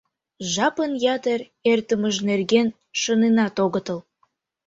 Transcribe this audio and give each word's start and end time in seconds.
Жапын 0.53 0.91
ятыр 1.15 1.39
эртымыж 1.71 2.15
нерген 2.29 2.67
шоненат 3.01 3.55
огытыл. 3.65 3.99